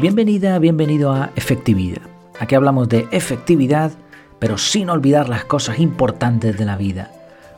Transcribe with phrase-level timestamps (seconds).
[0.00, 2.02] Bienvenida, bienvenido a Efectividad.
[2.38, 3.90] Aquí hablamos de efectividad,
[4.38, 7.10] pero sin olvidar las cosas importantes de la vida.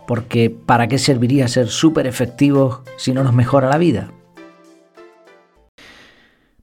[0.07, 4.11] Porque ¿para qué serviría ser súper efectivos si no nos mejora la vida?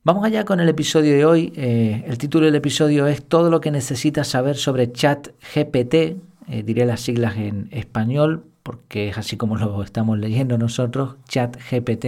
[0.04, 1.54] Vamos allá con el episodio de hoy.
[1.56, 5.94] Eh, el título del episodio es Todo lo que necesitas saber sobre ChatGPT.
[5.94, 11.18] Eh, diré las siglas en español porque es así como lo estamos leyendo nosotros.
[11.30, 12.06] ChatGPT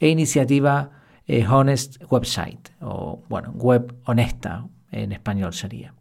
[0.00, 5.94] e iniciativa eh, honest Website, o bueno, web honesta en español sería.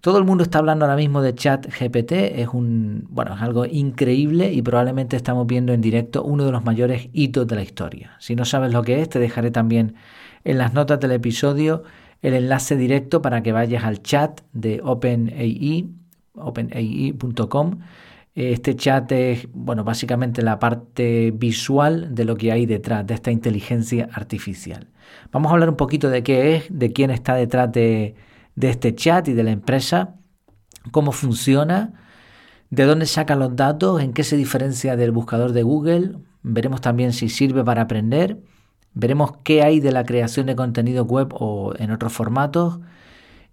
[0.00, 3.66] Todo el mundo está hablando ahora mismo de chat GPT, es un bueno, es algo
[3.66, 8.12] increíble y probablemente estamos viendo en directo uno de los mayores hitos de la historia.
[8.20, 9.96] Si no sabes lo que es, te dejaré también
[10.44, 11.82] en las notas del episodio
[12.22, 15.88] el enlace directo para que vayas al chat de OpenAI,
[16.34, 17.80] openai.com
[18.36, 23.30] este chat es, bueno, básicamente la parte visual de lo que hay detrás de esta
[23.30, 24.88] inteligencia artificial.
[25.32, 28.14] Vamos a hablar un poquito de qué es, de quién está detrás de,
[28.60, 30.16] este chat y de la empresa,
[30.90, 31.94] cómo funciona,
[32.68, 36.18] de dónde sacan los datos, en qué se diferencia del buscador de Google.
[36.42, 38.42] Veremos también si sirve para aprender.
[38.92, 42.80] Veremos qué hay de la creación de contenido web o en otros formatos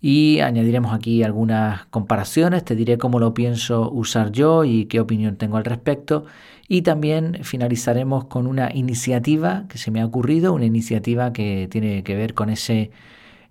[0.06, 5.38] y añadiremos aquí algunas comparaciones, te diré cómo lo pienso usar yo y qué opinión
[5.38, 6.26] tengo al respecto
[6.68, 12.04] y también finalizaremos con una iniciativa que se me ha ocurrido, una iniciativa que tiene
[12.04, 12.92] que ver con ese,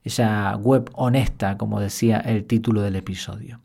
[0.04, 3.60] esa web honesta, como decía el título del episodio.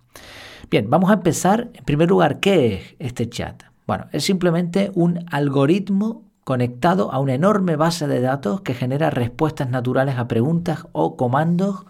[0.71, 1.69] Bien, vamos a empezar.
[1.73, 3.63] En primer lugar, ¿qué es este chat?
[3.85, 9.69] Bueno, es simplemente un algoritmo conectado a una enorme base de datos que genera respuestas
[9.69, 11.83] naturales a preguntas o comandos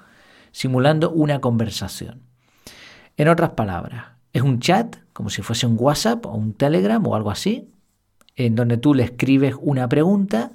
[0.57, 2.23] simulando una conversación.
[3.15, 7.13] En otras palabras, es un chat, como si fuese un WhatsApp o un Telegram o
[7.13, 7.69] algo así,
[8.35, 10.53] en donde tú le escribes una pregunta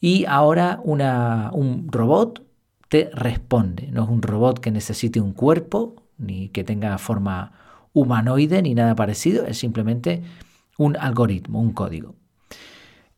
[0.00, 2.42] y ahora un robot
[2.90, 3.88] te responde.
[3.90, 7.52] No es un robot que necesite un cuerpo, ni que tenga forma
[7.94, 10.22] humanoide, ni nada parecido, es simplemente
[10.76, 12.16] un algoritmo, un código.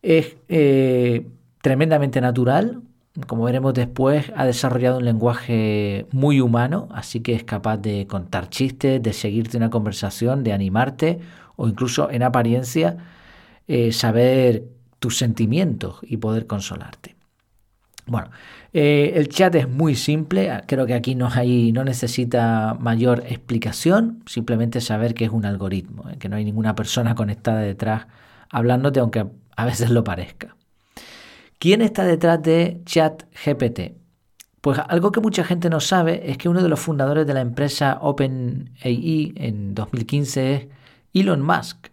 [0.01, 1.27] Es eh,
[1.61, 2.83] tremendamente natural,
[3.27, 8.49] como veremos después, ha desarrollado un lenguaje muy humano, así que es capaz de contar
[8.49, 11.19] chistes, de seguirte una conversación, de animarte
[11.55, 12.97] o incluso en apariencia
[13.67, 14.65] eh, saber
[14.99, 17.15] tus sentimientos y poder consolarte.
[18.07, 18.29] Bueno,
[18.73, 24.23] eh, el chat es muy simple, creo que aquí no, hay, no necesita mayor explicación,
[24.27, 28.07] simplemente saber que es un algoritmo, eh, que no hay ninguna persona conectada detrás
[28.49, 29.25] hablándote, aunque
[29.55, 30.55] a veces lo parezca.
[31.65, 33.97] ¿Quién está detrás de ChatGPT?
[34.61, 37.41] Pues algo que mucha gente no sabe es que uno de los fundadores de la
[37.41, 40.67] empresa OpenAI en 2015 es
[41.15, 41.87] Elon Musk.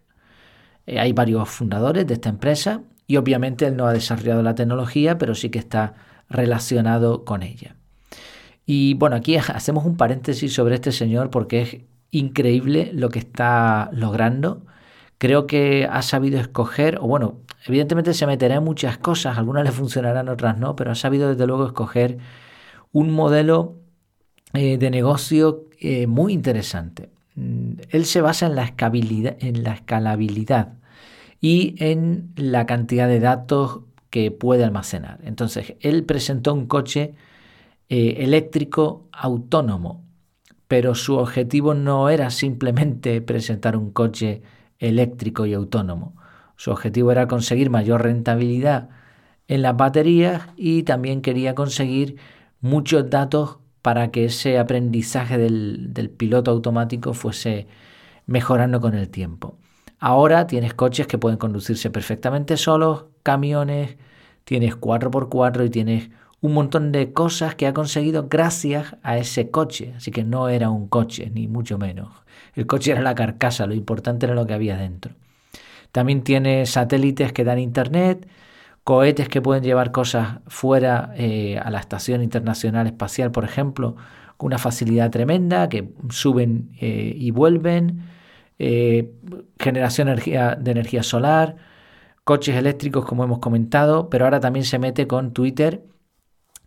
[0.84, 5.16] Eh, hay varios fundadores de esta empresa y obviamente él no ha desarrollado la tecnología,
[5.16, 5.94] pero sí que está
[6.28, 7.74] relacionado con ella.
[8.66, 11.76] Y bueno, aquí hacemos un paréntesis sobre este señor porque es
[12.10, 14.66] increíble lo que está logrando.
[15.16, 19.72] Creo que ha sabido escoger, o bueno, Evidentemente se meterá en muchas cosas, algunas le
[19.72, 22.18] funcionarán, otras no, pero ha sabido desde luego escoger
[22.92, 23.76] un modelo
[24.54, 27.10] eh, de negocio eh, muy interesante.
[27.36, 29.36] Mm, él se basa en la, escalabilidad
[31.40, 33.80] y en la cantidad de datos
[34.10, 35.20] que puede almacenar.
[35.24, 37.14] Entonces, él presentó un coche
[37.88, 40.04] eh, eléctrico autónomo,
[40.68, 44.42] pero su objetivo no era simplemente presentar un coche
[44.78, 46.14] eléctrico y autónomo.
[46.56, 48.88] Su objetivo era conseguir mayor rentabilidad
[49.48, 52.16] en las baterías y también quería conseguir
[52.60, 57.66] muchos datos para que ese aprendizaje del, piloto automático fuese
[58.26, 59.58] mejorando con el tiempo.
[59.98, 63.96] Ahora tienes coches que pueden conducirse perfectamente solos, camiones,
[64.44, 66.10] tienes 4x4 y tienes
[66.40, 69.94] un montón de cosas que ha conseguido gracias a ese coche.
[69.96, 72.08] Así que no era un coche, ni mucho menos.
[72.54, 75.14] El coche era la carcasa, lo importante era lo que había dentro.
[75.92, 78.28] También tiene satélites que dan internet,
[78.84, 83.96] cohetes que pueden llevar cosas fuera eh, a la Estación Internacional Espacial, por ejemplo,
[84.36, 88.02] con una facilidad tremenda, que suben eh, y vuelven,
[88.58, 89.12] eh,
[89.58, 91.56] generación de energía solar,
[92.24, 95.82] coches eléctricos, como hemos comentado, pero ahora también se mete con Twitter.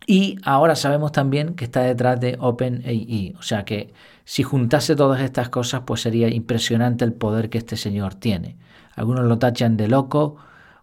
[0.06, 3.34] Y ahora sabemos también que está detrás de OpenAI.
[3.38, 3.92] O sea que
[4.24, 8.56] si juntase todas estas cosas, pues sería impresionante el poder que este señor tiene.
[8.94, 10.36] Algunos lo tachan de loco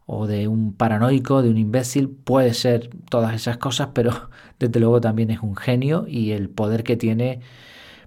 [0.06, 4.30] o de un paranoico, de un imbécil, puede ser todas esas cosas, pero
[4.60, 7.40] desde luego también es un genio y el poder que tiene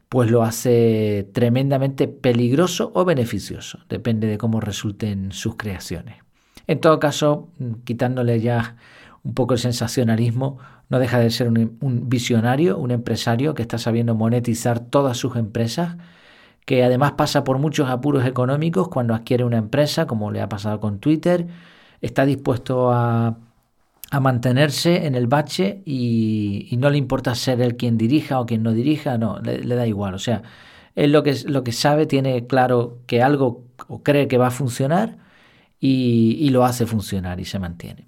[0.09, 6.17] pues lo hace tremendamente peligroso o beneficioso, depende de cómo resulten sus creaciones.
[6.69, 7.49] En todo caso,
[7.85, 8.77] quitándole ya
[9.25, 13.79] un poco el sensacionalismo, no deja de ser un, un visionario, un empresario que está
[13.79, 15.97] sabiendo monetizar todas sus empresas,
[16.65, 20.81] que además pasa por muchos apuros económicos cuando adquiere una empresa, como le ha pasado
[20.81, 21.47] con Twitter,
[22.01, 28.41] está dispuesto a mantenerse en el bache y, no le importa ser el quien dirija
[28.41, 30.15] o quien no dirija, no, le, da igual.
[30.15, 30.43] O sea,
[30.95, 35.19] él lo que sabe, tiene claro que algo o cree que va a funcionar
[35.81, 38.06] y, lo hace funcionar y se mantiene.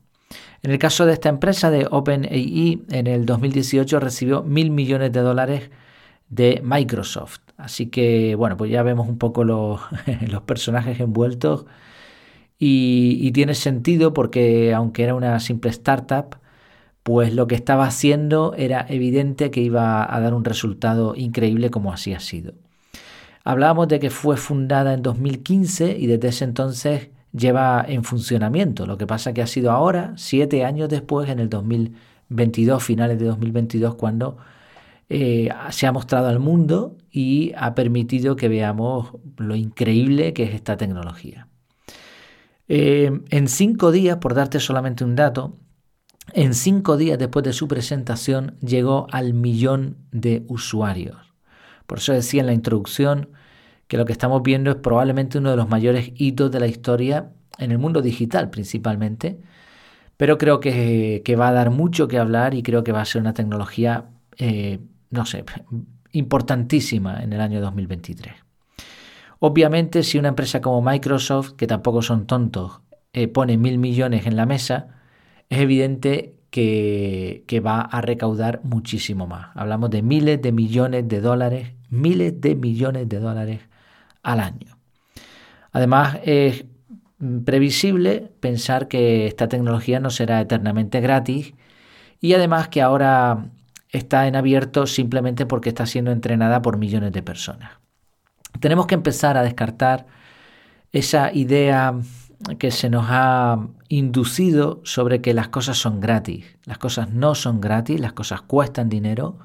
[0.63, 5.21] En el caso de esta empresa de OpenAI, en el 2018 recibió mil millones de
[5.21, 5.71] dólares
[6.29, 7.41] de Microsoft.
[7.57, 9.81] Así que, bueno, pues ya vemos un poco los,
[10.29, 11.67] los personajes envueltos
[12.59, 16.37] y, tiene sentido porque aunque era una simple startup,
[17.03, 21.93] pues lo que estaba haciendo era evidente que iba a dar un resultado increíble como
[21.93, 22.55] así ha sido.
[23.45, 28.87] Hablábamos de que fue fundada en 2015 y desde ese entonces lleva en funcionamiento.
[28.87, 33.27] Lo que pasa que ha sido ahora, siete años después, en el 2022, finales de
[33.27, 34.39] 2022, cuando
[35.09, 40.55] eh, se ha mostrado al mundo y ha permitido que veamos lo increíble que es
[40.55, 41.49] esta tecnología.
[42.69, 45.57] Eh, en cinco días, por darte solamente un dato,
[46.35, 51.17] en cinco días después de su presentación llegó al millón de usuarios.
[51.87, 53.31] Por eso decía en la introducción
[53.89, 57.31] que lo que estamos viendo es probablemente uno de los mayores hitos de la historia
[57.59, 59.41] en el mundo digital principalmente,
[60.17, 63.23] pero creo que, va a dar mucho que hablar y creo que va a ser
[63.23, 64.05] una tecnología,
[64.37, 64.79] eh,
[65.11, 65.45] no sé,
[66.13, 68.35] importantísima en el año 2023.
[69.41, 72.81] Obviamente, si una empresa como Microsoft, que tampoco son tontos,
[73.13, 74.89] eh, pone mil millones en la mesa,
[75.49, 79.49] es evidente que, que, va a recaudar muchísimo más.
[79.55, 83.61] Hablamos de miles de millones de dólares, miles de millones de dólares
[84.23, 84.79] al año.
[85.73, 86.65] Además, es
[87.45, 91.55] previsible pensar que esta tecnología no será eternamente gratis
[92.21, 93.47] y además que ahora
[93.91, 97.73] está en abierto simplemente porque está siendo entrenada por millones de personas.
[98.61, 100.07] Tenemos que empezar a descartar
[100.93, 101.95] esa idea
[102.59, 106.57] que se nos ha inducido sobre que las cosas son gratis.
[106.65, 109.39] Las cosas no son gratis, las cosas cuestan dinero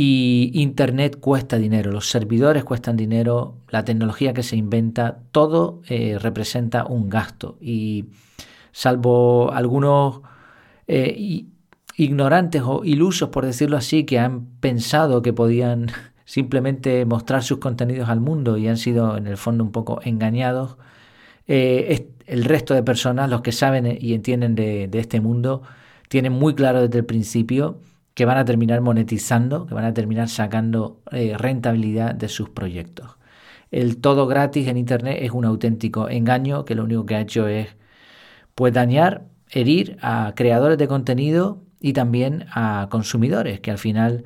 [0.00, 6.20] y Internet cuesta dinero, los servidores cuestan dinero, la tecnología que se inventa, todo eh,
[6.20, 7.58] representa un gasto.
[7.60, 8.04] Y
[8.70, 10.20] salvo algunos
[10.86, 11.46] eh,
[11.96, 15.88] ignorantes o ilusos, por decirlo así, que han pensado que podían
[16.24, 20.76] simplemente mostrar sus contenidos al mundo y han sido en el fondo un poco engañados,
[21.48, 25.62] eh, el resto de personas, los que saben y entienden de, este mundo,
[26.06, 27.80] tienen muy claro desde el principio
[28.18, 33.16] que van a terminar monetizando, que van a terminar sacando eh, rentabilidad de sus proyectos.
[33.70, 37.46] El todo gratis en Internet es un auténtico engaño que lo único que ha hecho
[37.46, 37.76] es
[38.56, 44.24] pues dañar, herir a creadores de contenido y también a consumidores que al final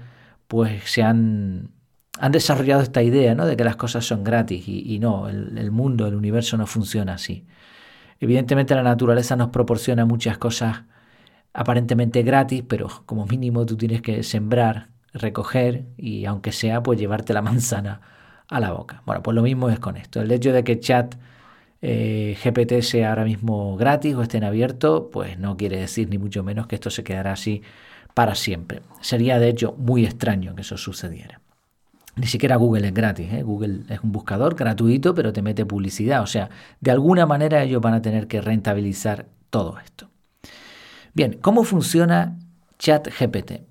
[0.49, 1.73] pues se han
[2.19, 3.45] han desarrollado esta idea ¿no?
[3.45, 7.45] de que las cosas son gratis y, no, el, mundo, el universo no funciona así.
[8.21, 10.85] Evidentemente la naturaleza nos proporciona muchas cosas
[11.53, 17.33] aparentemente gratis, pero como mínimo tú tienes que sembrar, recoger y aunque sea, pues llevarte
[17.33, 18.01] la manzana
[18.49, 19.03] a la boca.
[19.07, 20.21] Bueno, pues lo mismo es con esto.
[20.21, 21.15] El hecho de que chat
[21.81, 26.19] eh, GPT sea ahora mismo gratis o esté en abierto, pues no quiere decir ni
[26.19, 27.63] mucho menos que esto se quedará así
[28.15, 28.83] para siempre.
[29.01, 31.41] Sería de hecho muy extraño que eso sucediera.
[32.15, 33.33] Ni siquiera Google es gratis.
[33.33, 33.43] ¿eh?
[33.43, 36.23] Google es un buscador gratuito, pero te mete publicidad.
[36.23, 36.51] O sea,
[36.81, 40.12] de alguna manera ellos van a tener que rentabilizar todo esto.
[41.15, 42.39] Bien, ¿cómo funciona
[42.79, 43.63] ChatGPT?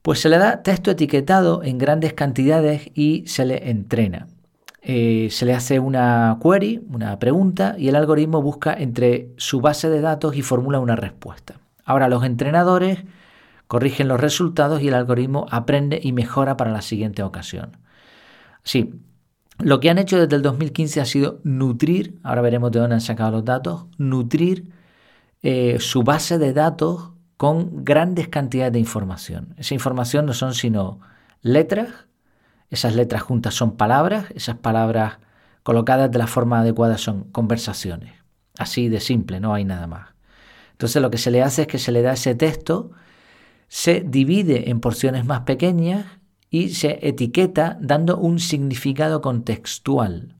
[0.00, 4.28] Pues se le da texto etiquetado en grandes cantidades y se le entrena.
[4.82, 9.88] Eh, se le hace una query, una pregunta, y el algoritmo busca entre su base
[9.88, 11.58] de datos y formula una respuesta.
[11.84, 13.02] Ahora los entrenadores
[13.66, 17.78] corrigen los resultados y el algoritmo aprende y mejora para la siguiente ocasión.
[18.62, 18.94] Sí,
[19.58, 23.00] lo que han hecho desde el 2015 ha sido nutrir, ahora veremos de dónde han
[23.00, 24.66] sacado los datos, nutrir
[25.46, 29.54] eh, su base de datos con grandes cantidades de información.
[29.58, 31.00] Esa información no son sino
[31.42, 31.90] letras,
[32.70, 35.18] esas letras juntas son palabras, esas palabras
[35.62, 38.14] colocadas de la forma adecuada son conversaciones.
[38.58, 40.14] Así de simple, no hay nada más.
[40.72, 42.92] Entonces lo que se le hace es que se le da ese texto
[43.68, 46.06] se divide en porciones más pequeñas
[46.48, 50.36] y se etiqueta dando un significado contextual.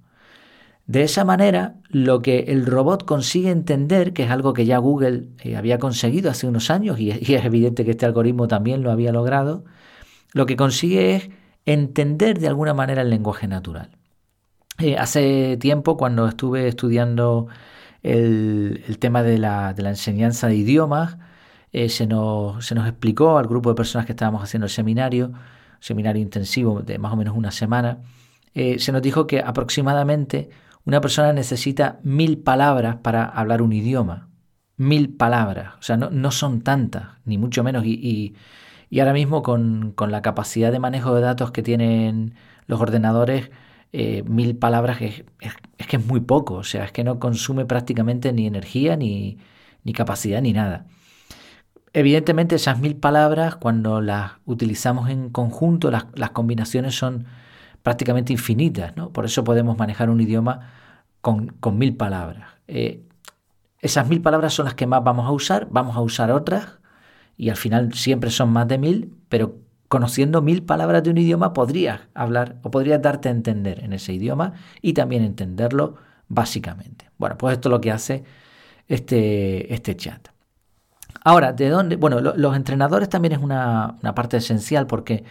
[0.87, 5.29] De esa manera, lo que el robot consigue entender, que es algo que ya Google
[5.43, 9.11] eh, había conseguido hace unos años, y, es evidente que este algoritmo también lo había
[9.11, 9.65] logrado,
[10.33, 11.31] lo que consigue es
[11.65, 13.91] entender de alguna manera el lenguaje natural.
[14.79, 17.47] Eh, hace tiempo, cuando estuve estudiando
[18.03, 21.17] el, tema de la, enseñanza de idiomas.
[21.73, 25.33] Eh, se, nos, explicó al grupo de personas que estábamos haciendo el seminario,
[25.81, 27.99] seminario intensivo de más o menos una semana,
[28.55, 30.49] se nos dijo que aproximadamente
[30.85, 34.29] una persona necesita mil palabras para hablar un idioma.
[34.77, 35.75] Mil palabras.
[35.79, 37.85] O sea, no, son tantas, ni mucho menos.
[37.87, 38.35] Y,
[38.99, 42.35] ahora mismo con, la capacidad de manejo de datos que tienen
[42.67, 43.51] los ordenadores,
[43.93, 46.55] eh, mil palabras es, es, que es muy poco.
[46.55, 49.39] O sea, es que no consume prácticamente ni energía, ni,
[49.85, 50.87] ni capacidad, ni nada.
[51.95, 57.27] Evidentemente esas mil palabras, cuando las utilizamos en conjunto, las, las combinaciones son
[57.85, 59.11] prácticamente infinitas, ¿no?
[59.11, 60.71] Por eso podemos manejar un idioma
[61.21, 62.49] con, mil palabras.
[62.67, 63.03] Eh,
[63.79, 66.79] esas mil palabras son las que más vamos a usar, vamos a usar otras
[67.37, 69.57] y al final siempre son más de mil, pero
[69.89, 74.15] conociendo mil palabras de un idioma podrías hablar o podrías darte a entender en ese
[74.15, 77.11] idioma y también entenderlo básicamente.
[77.19, 78.25] Bueno, pues esto es lo que hace
[78.89, 80.29] este, este chat.
[81.23, 81.97] Ahora, ¿de dónde?
[81.97, 85.25] Bueno, los entrenadores también es una, una parte esencial porque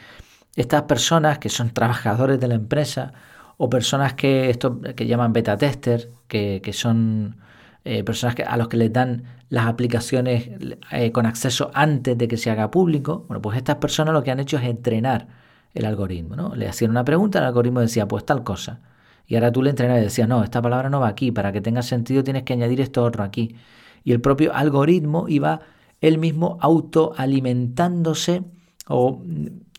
[0.56, 3.14] estas personas que son trabajadores de la empresa
[3.58, 4.58] o personas que,
[4.96, 7.38] que llaman beta tester, que, son
[7.86, 10.50] eh, personas que, a los que les dan las aplicaciones
[10.92, 14.32] eh, con acceso antes de que se haga público, bueno, pues estas personas lo que
[14.32, 15.28] han hecho es entrenar
[15.74, 16.36] el algoritmo.
[16.36, 16.56] ¿no?
[16.56, 18.80] Le hacían una pregunta, el algoritmo decía, pues tal cosa.
[19.28, 21.62] Y ahora tú le entrenas y decías, no, esta palabra no va aquí, para que
[21.62, 23.56] tenga sentido tienes que añadir esto otro aquí.
[24.04, 25.62] Y el propio algoritmo iba
[26.02, 28.44] él mismo autoalimentándose
[28.88, 29.22] o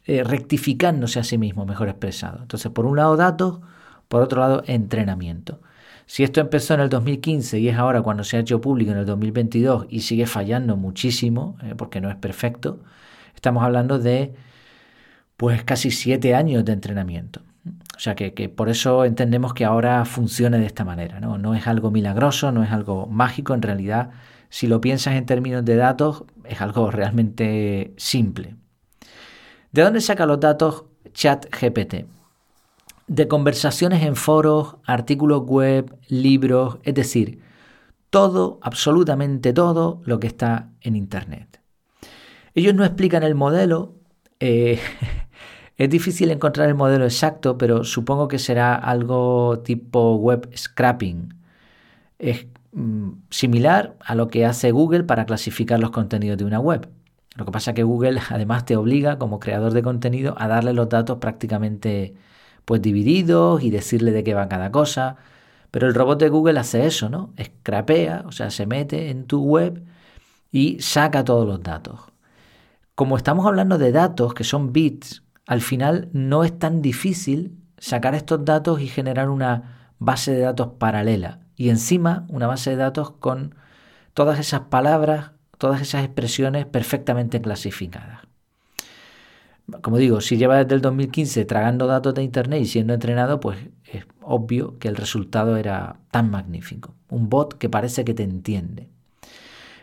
[0.06, 2.40] eh, rectificándose a sí mismo, mejor expresado.
[2.42, 3.60] Entonces, por un lado datos,
[4.08, 5.60] por otro lado entrenamiento.
[6.06, 8.98] Si esto empezó en el 2015 y es ahora cuando se ha hecho público en
[8.98, 12.80] el 2022 y sigue fallando muchísimo, eh, porque no es perfecto,
[13.34, 14.34] estamos hablando de
[15.36, 17.40] pues casi siete años de entrenamiento.
[17.96, 21.20] O sea que, que, por eso entendemos que ahora funcione de esta manera.
[21.20, 21.38] ¿no?
[21.38, 24.10] no es algo milagroso, no es algo mágico, en realidad
[24.50, 28.56] si lo piensas en términos de datos es algo realmente simple.
[29.74, 32.06] ¿De dónde saca los datos ChatGPT?
[33.08, 37.40] De conversaciones en foros, artículos web, libros, es decir,
[38.08, 41.60] todo, absolutamente todo lo que está en Internet.
[42.54, 43.96] Ellos no explican el modelo,
[44.38, 44.78] eh,
[45.76, 51.34] es difícil encontrar el modelo exacto, pero supongo que será algo tipo web scrapping.
[52.20, 56.88] Es mm, similar a lo que hace Google para clasificar los contenidos de una web.
[57.34, 60.72] Lo que pasa es que Google además te obliga como creador de contenido a darle
[60.72, 62.14] los datos prácticamente
[62.64, 65.16] pues divididos y decirle de qué va cada cosa.
[65.70, 67.32] Pero el robot de Google hace eso, ¿no?
[67.42, 69.84] Scrapea, o sea, se mete en tu web
[70.52, 72.00] y saca todos los datos.
[72.94, 78.14] Como estamos hablando de datos que son bits, al final no es tan difícil sacar
[78.14, 81.40] estos datos y generar una base de datos paralela.
[81.56, 83.56] Y encima una base de datos con
[84.14, 88.20] todas esas palabras todas esas expresiones perfectamente clasificadas.
[89.80, 93.58] Como digo, si lleva desde el 2015 tragando datos de Internet y siendo entrenado, pues
[93.90, 96.94] es obvio que el resultado era tan magnífico.
[97.08, 98.88] Un bot que parece que te entiende.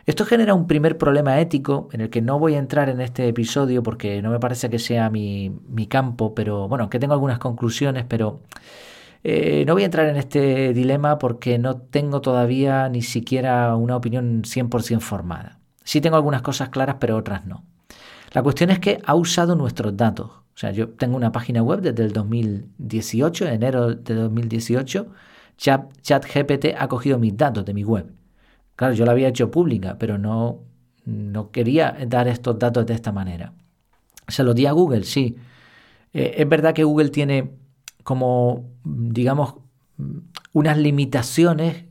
[0.06, 3.28] Esto genera un primer problema ético en el que no voy a entrar en este
[3.28, 7.40] episodio porque no me parece que sea mi, mi campo, pero bueno, que tengo algunas
[7.40, 8.42] conclusiones, pero
[9.24, 13.96] eh, no voy a entrar en este dilema porque no tengo todavía ni siquiera una
[13.96, 15.61] opinión 100% formada.
[15.92, 17.66] Sí tengo algunas cosas claras, pero otras no.
[18.32, 20.28] La cuestión es que ha usado nuestros datos.
[20.32, 25.08] O sea, yo tengo una página web desde el 2018, enero de 2018.
[25.58, 28.10] ChatGPT ha cogido mis datos de mi web.
[28.78, 30.62] Claro, yo la había hecho pública, pero no,
[31.04, 33.52] no quería dar estos datos de esta manera.
[34.30, 35.36] Se los di a Google, sí.
[36.14, 37.52] Eh, es verdad que Google tiene
[38.06, 39.56] como, digamos,
[40.54, 41.84] unas limitaciones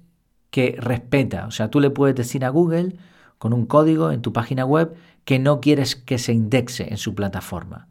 [0.48, 1.46] que respeta.
[1.46, 2.96] O sea, tú le puedes decir a Google,
[3.40, 4.94] con un código en tu página web
[5.24, 7.88] que no quieres que se indexe en su plataforma.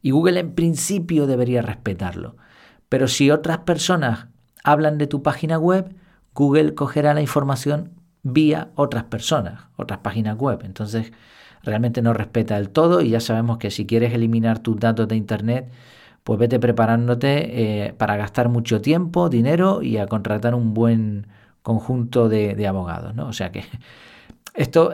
[0.00, 2.36] Y Google en principio debería respetarlo.
[2.88, 4.28] Pero si otras personas
[4.62, 5.92] hablan de tu página web,
[6.34, 7.90] Google cogerá la información
[8.22, 10.60] vía otras personas, otras páginas web.
[10.62, 11.12] Entonces,
[11.64, 15.16] realmente no respeta el todo y ya sabemos que si quieres eliminar tus datos de
[15.16, 15.68] Internet,
[16.22, 21.26] pues vete preparándote eh, para gastar mucho tiempo, dinero y a contratar un buen
[21.62, 23.16] conjunto de, de abogados.
[23.16, 23.26] ¿no?
[23.26, 23.64] O sea que
[24.54, 24.92] esto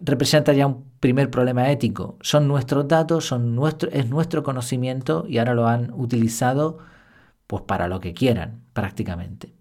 [0.00, 2.16] representa ya un primer problema ético.
[2.20, 6.78] Son nuestros datos, son nuestro, es nuestro conocimiento y ahora lo han utilizado
[7.46, 9.52] pues para lo que quieran prácticamente.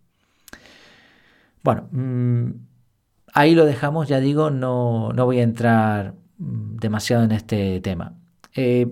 [1.64, 2.52] Bueno, mm,
[3.34, 8.14] ahí lo dejamos, ya digo, no, no voy a entrar mm, demasiado en este tema.
[8.56, 8.88] Eh,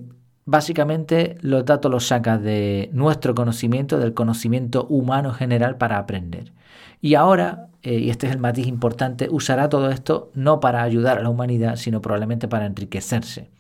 [0.45, 6.53] básicamente los datos los sacas de nuestro conocimiento, del conocimiento humano general para aprender.
[7.01, 11.19] Y ahora, eh, y este es el matiz importante, usará todo esto no para ayudar
[11.19, 13.51] a la humanidad, sino probablemente para enriquecerse.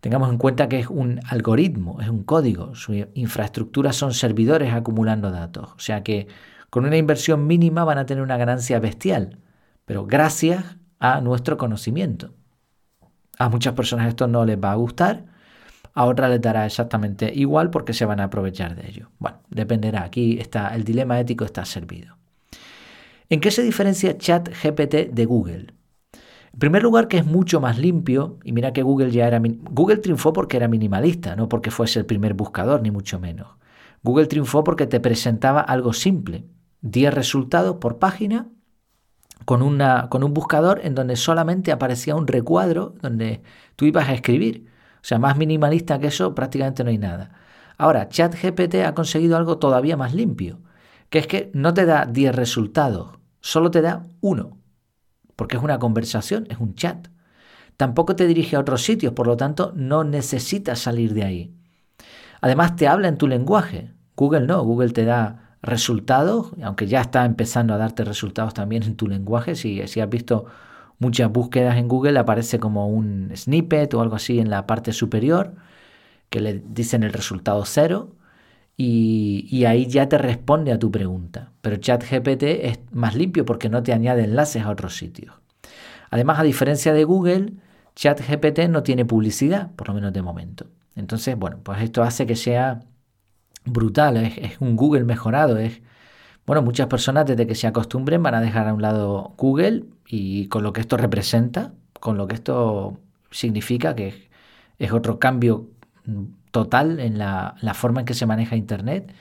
[0.00, 5.30] Tengamos en cuenta que es un algoritmo, es un código, su infraestructura son servidores acumulando
[5.30, 6.26] datos, o sea que
[6.70, 9.38] con una inversión mínima van a tener una ganancia bestial,
[9.84, 10.64] pero gracias
[10.98, 12.32] a nuestro conocimiento.
[13.38, 15.26] A muchas personas esto no les va a gustar,
[15.92, 19.10] a otras les dará exactamente igual porque se van a aprovechar de ello.
[19.18, 22.17] Bueno, dependerá, aquí está el dilema ético está servido.
[23.30, 25.74] ¿En qué se diferencia ChatGPT de Google?
[26.52, 29.38] En primer lugar, que es mucho más limpio, y mira que Google ya era.
[29.38, 33.48] Google triunfó porque era minimalista, no porque fuese el primer buscador, ni mucho menos.
[34.02, 36.46] Google triunfó porque te presentaba algo simple:
[36.80, 38.48] 10 resultados por página
[39.44, 43.42] con, una, con un buscador en donde solamente aparecía un recuadro donde
[43.76, 44.66] tú ibas a escribir.
[44.96, 47.32] O sea, más minimalista que eso prácticamente no hay nada.
[47.76, 50.60] Ahora, ChatGPT ha conseguido algo todavía más limpio,
[51.10, 54.58] que es que no te da 10 resultados, solo te da uno,
[55.36, 57.08] porque es una conversación, es un chat.
[57.76, 61.54] Tampoco te dirige a otros sitios, por lo tanto no necesitas salir de ahí.
[62.40, 63.92] Además te habla en tu lenguaje.
[64.16, 68.96] Google no, Google te da resultados, aunque ya está empezando a darte resultados también en
[68.96, 69.54] tu lenguaje.
[69.54, 70.46] Si, si has visto
[70.98, 75.54] muchas búsquedas en Google, aparece como un snippet o algo así en la parte superior,
[76.30, 78.17] que le dicen el resultado cero
[78.80, 81.50] y, ahí ya te responde a tu pregunta.
[81.60, 85.34] Pero ChatGPT es más limpio porque no te añade enlaces a otros sitios.
[86.10, 87.54] Además, a diferencia de Google,
[87.96, 90.66] ChatGPT no tiene publicidad, por lo menos de momento.
[90.94, 92.84] Entonces, bueno, pues esto hace que sea
[93.64, 95.80] brutal, es, un Google mejorado, es,
[96.46, 100.46] bueno, muchas personas desde que se acostumbren van a dejar a un lado Google y
[100.46, 103.00] con lo que esto representa, con lo que esto
[103.32, 104.28] significa, que
[104.78, 105.66] es otro cambio
[106.50, 109.12] total en la, forma en que se maneja Internet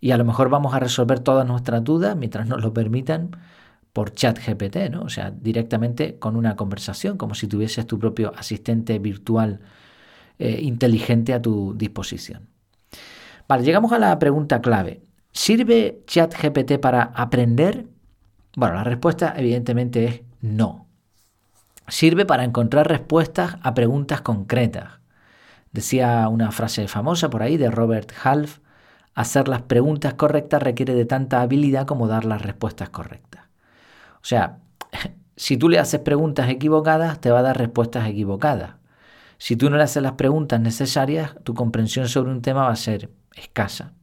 [0.00, 3.30] y a lo mejor vamos a resolver todas nuestras dudas mientras nos lo permitan
[3.92, 5.02] por chat GPT, ¿no?
[5.02, 9.60] O sea, directamente con una conversación, como si tuvieses tu propio asistente virtual
[10.38, 12.48] eh, inteligente a tu disposición.
[13.46, 15.02] Vale, llegamos a la pregunta clave.
[15.30, 17.86] ¿Sirve chat GPT para aprender?
[18.56, 20.86] Bueno, la respuesta evidentemente es no.
[21.86, 25.03] Sirve para encontrar respuestas a preguntas concretas.
[25.74, 28.60] Decía una frase famosa por ahí de Robert Half,
[29.12, 33.46] hacer las preguntas correctas requiere de tanta habilidad como dar las respuestas correctas.
[34.14, 34.60] O sea,
[35.36, 38.76] si tú le haces preguntas equivocadas, te va a dar respuestas equivocadas.
[39.36, 42.76] Si tú no le haces las preguntas necesarias, tu comprensión sobre un tema va a
[42.76, 43.94] ser escasa.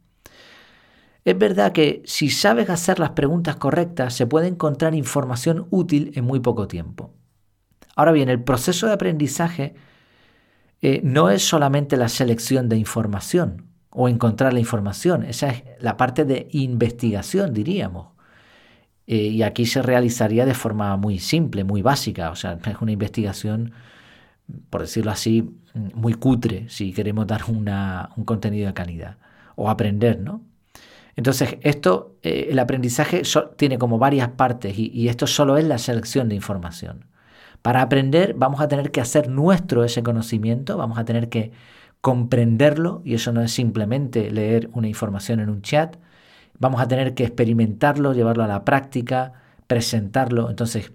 [1.24, 6.24] Es verdad que si sabes hacer las preguntas correctas, se puede encontrar información útil en
[6.24, 7.14] muy poco tiempo.
[7.96, 9.74] Ahora bien, el proceso de aprendizaje
[10.82, 15.96] eh, no es solamente la selección de información o encontrar la información, esa es la
[15.96, 18.08] parte de investigación, diríamos.
[19.06, 22.92] Eh, y aquí se realizaría de forma muy simple, muy básica, o sea, es una
[22.92, 23.72] investigación,
[24.70, 29.18] por decirlo así, muy cutre, si queremos dar un contenido de calidad,
[29.56, 30.42] o aprender, ¿no?
[31.16, 33.22] Entonces, esto, eh, el aprendizaje
[33.56, 37.06] tiene como varias partes y esto solo es la selección de información.
[37.62, 41.52] Para aprender vamos a tener que hacer nuestro ese conocimiento, vamos a tener que
[42.00, 45.96] comprenderlo y eso no es simplemente leer una información en un chat,
[46.58, 49.32] vamos a tener que experimentarlo, llevarlo a la práctica,
[49.68, 50.50] presentarlo.
[50.50, 50.92] Entonces,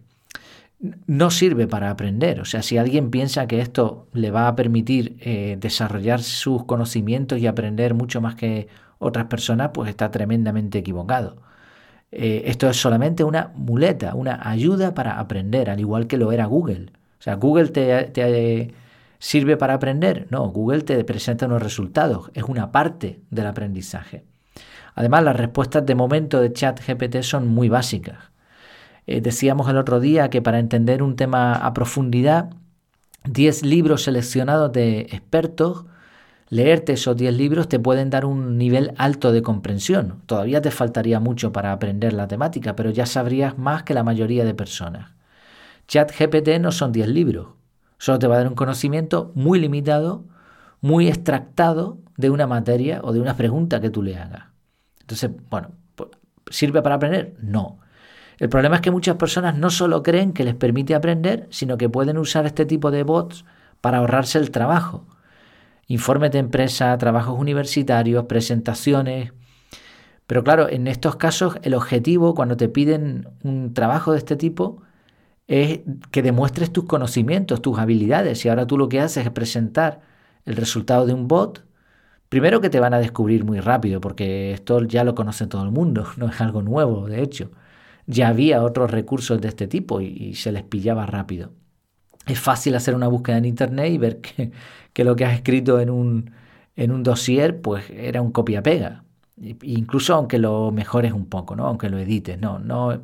[0.79, 2.39] no sirve para aprender.
[2.41, 7.39] O sea, si alguien piensa que esto le va a permitir eh, desarrollar sus conocimientos
[7.39, 8.67] y aprender mucho más que
[8.99, 11.37] otras personas, pues está tremendamente equivocado.
[12.11, 16.45] Eh, esto es solamente una muleta, una ayuda para aprender, al igual que lo era
[16.45, 16.91] Google.
[17.19, 18.73] O sea, Google te,
[19.19, 20.27] sirve para aprender.
[20.29, 24.23] No, Google te presenta unos resultados, es una parte del aprendizaje.
[24.95, 28.17] Además, las respuestas de momento de ChatGPT son muy básicas.
[29.05, 32.49] Eh, decíamos el otro día que para entender un tema a profundidad,
[33.25, 35.85] 10 libros seleccionados de expertos
[36.49, 40.21] leerte esos 10 libros te pueden dar un nivel alto de comprensión.
[40.25, 44.45] Todavía te faltaría mucho para aprender la temática, pero ya sabrías más que la mayoría
[44.45, 45.11] de personas.
[45.87, 47.47] ChatGPT no son 10 libros,
[47.97, 50.25] solo te va a dar un conocimiento muy limitado,
[50.81, 54.45] muy extractado de una materia o de una pregunta que tú le hagas.
[55.01, 55.71] Entonces, bueno,
[56.49, 57.35] ¿sirve para aprender?
[57.41, 57.79] No.
[58.37, 61.89] El problema es que muchas personas no solo creen que les permite aprender, sino que
[61.89, 63.45] pueden usar este tipo de bots
[63.81, 65.05] para ahorrarse el trabajo
[65.87, 69.33] informes de empresa, trabajos universitarios, presentaciones.
[70.27, 74.83] Pero claro, en estos casos el objetivo cuando te piden un trabajo de este tipo
[75.47, 78.45] es que demuestres tus conocimientos, tus habilidades.
[78.45, 80.01] Y ahora tú lo que haces es presentar
[80.45, 81.65] el resultado de un bot,
[82.29, 85.71] primero que te van a descubrir muy rápido, porque esto ya lo conoce todo el
[85.71, 87.51] mundo, no es algo nuevo, de hecho.
[88.07, 91.51] Ya había otros recursos de este tipo y, se les pillaba rápido.
[92.27, 95.89] Es fácil hacer una búsqueda en Internet y ver que, lo que has escrito en
[95.89, 96.31] un,
[96.75, 99.03] en un dossier pues era un copia-pega.
[99.61, 101.67] Incluso aunque lo mejores un poco, ¿no?
[101.67, 102.99] aunque lo edites, no, no,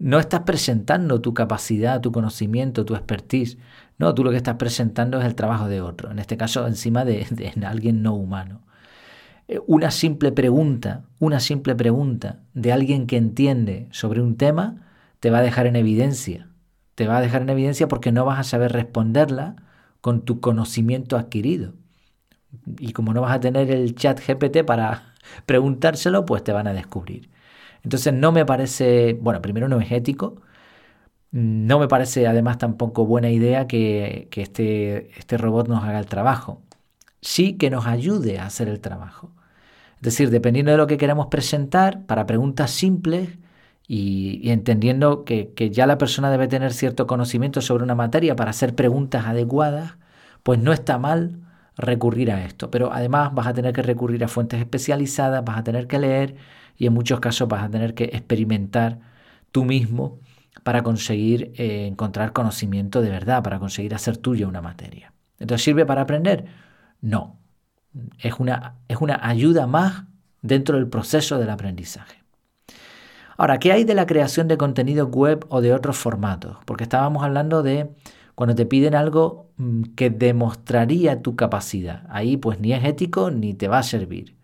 [0.00, 3.58] no estás presentando tu capacidad, tu conocimiento, tu expertise.
[3.98, 7.04] No, tú lo que estás presentando es el trabajo de otro, en este caso encima
[7.04, 7.26] de,
[7.66, 8.62] alguien no humano.
[9.46, 14.86] Eh, una simple pregunta, una simple pregunta de alguien que entiende sobre un tema
[15.20, 16.48] te va a dejar en evidencia.
[16.94, 19.56] Te va a dejar en evidencia porque no vas a saber responderla
[20.00, 21.74] con tu conocimiento adquirido.
[22.78, 25.14] Y como no vas a tener el chat GPT para
[25.46, 27.30] preguntárselo, pues te van a descubrir.
[27.82, 30.42] Entonces no me parece, bueno, primero no es ético,
[31.32, 36.62] no me parece además tampoco buena idea que, este, este robot nos haga el trabajo.
[37.22, 39.32] Sí que nos ayude a hacer el trabajo.
[39.96, 43.30] Es decir, dependiendo de lo que queramos presentar, para preguntas simples
[43.92, 48.76] y, entendiendo que, ya la persona debe tener cierto conocimiento sobre una materia para hacer
[48.76, 49.96] preguntas adecuadas,
[50.44, 51.40] pues no está mal
[51.76, 52.70] recurrir a esto.
[52.70, 56.36] Pero además vas a tener que recurrir a fuentes especializadas, vas a tener que leer
[56.76, 59.00] y en muchos casos vas a tener que experimentar
[59.50, 60.20] tú mismo
[60.62, 65.12] para conseguir eh, encontrar conocimiento de verdad, para conseguir hacer tuya una materia.
[65.40, 66.44] Entonces, ¿sirve para aprender?
[67.00, 67.40] No.
[68.20, 70.04] Es una, es una ayuda más
[70.42, 72.19] dentro del proceso del aprendizaje.
[73.40, 76.58] Ahora, ¿qué hay de la creación de contenido web o de otros formatos?
[76.66, 77.88] Porque estábamos hablando de
[78.34, 82.02] cuando te piden algo mm, que demostraría tu capacidad.
[82.10, 84.36] Ahí pues ni es ético ni te va a servir.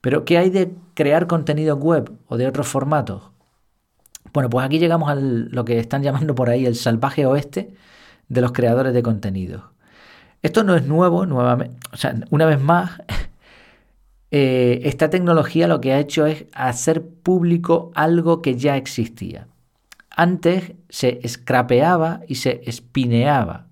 [0.00, 3.24] Pero ¿qué hay de crear contenido web o de otros formatos?
[4.32, 7.74] Bueno, pues aquí llegamos a lo que están llamando por ahí el salvaje oeste
[8.28, 9.72] de los creadores de contenido.
[10.40, 13.02] Esto no es nuevo, nuevamente, o sea, una vez más,
[14.30, 19.48] eh, esta tecnología lo que ha hecho es hacer público algo que ya existía.
[20.10, 23.66] Antes se scrapeaba y se espineaba.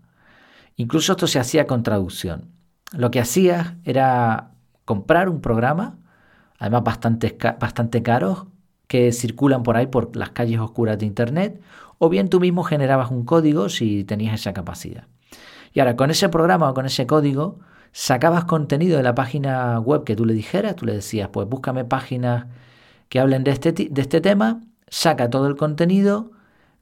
[0.76, 2.50] Incluso esto se hacía con traducción.
[2.92, 4.52] Lo que hacías era
[4.84, 5.98] comprar un programa,
[6.58, 8.46] además bastante, bastante caros,
[8.86, 11.60] que circulan por ahí por las calles oscuras de Internet,
[11.98, 15.06] o bien tú mismo generabas un código si tenías esa capacidad.
[15.74, 17.58] Y ahora con ese programa o con ese código
[17.92, 21.84] sacabas contenido de la página web que tú le dijeras, tú le decías, pues búscame
[21.84, 22.46] páginas
[23.08, 26.30] que hablen de este, de este tema, saca todo el contenido,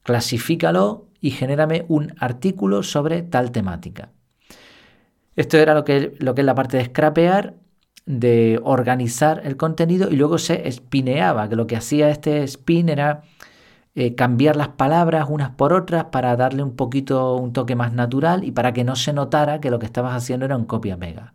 [0.03, 4.11] clasifícalo y genérame un artículo sobre tal temática.
[5.37, 7.55] Esto era lo que, lo que es la parte de scrapear
[8.07, 13.23] de organizar el contenido y luego se espineaba, que lo que hacía este spin era
[13.98, 18.44] eh, cambiar las palabras unas por otras para darle un poquito un toque más natural
[18.44, 21.32] y para que no se notara que lo que estabas haciendo era un copia mega.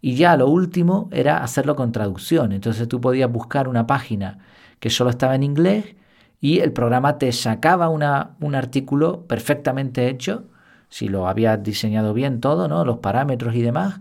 [0.00, 2.52] Y ya lo último era hacerlo con traducción.
[2.52, 4.38] Entonces tú podías buscar una página
[4.78, 5.96] que solo estaba en inglés
[6.40, 10.44] y el programa te sacaba una, un artículo perfectamente hecho,
[10.88, 12.84] si lo habías diseñado bien todo, ¿no?
[12.84, 13.98] los parámetros y demás,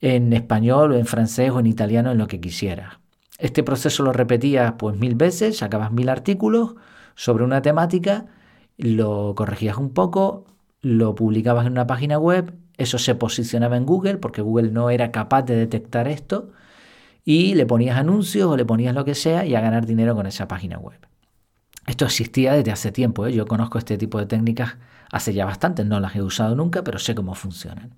[0.00, 2.94] en español o en francés o en italiano, en lo que quisieras.
[3.38, 6.76] Este proceso lo repetías pues mil veces, sacabas mil artículos
[7.16, 8.26] sobre una temática,
[8.78, 10.44] lo corregías un poco,
[10.82, 15.10] lo publicabas en una página web, eso se posicionaba en Google porque Google no era
[15.10, 16.52] capaz de detectar esto
[17.24, 20.26] y le ponías anuncios o le ponías lo que sea y a ganar dinero con
[20.26, 21.00] esa página web.
[21.86, 23.32] Esto existía desde hace tiempo, ¿eh?
[23.32, 24.76] yo conozco este tipo de técnicas
[25.10, 27.94] hace ya bastante, no las he usado nunca, pero sé cómo funcionan.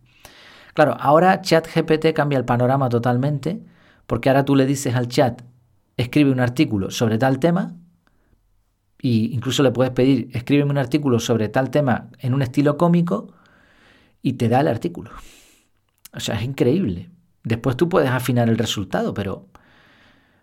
[0.75, 3.63] Claro, ahora ChatGPT cambia el panorama totalmente,
[4.07, 5.43] porque ahora tú le dices al chat,
[5.97, 7.75] escribe un artículo sobre tal tema,
[9.01, 13.35] e incluso le puedes pedir, escríbeme un artículo sobre tal tema en un estilo cómico,
[14.23, 15.11] y te da el artículo.
[16.15, 17.11] O sea, es increíble.
[17.45, 19.49] Después tú puedes afinar el resultado, pero,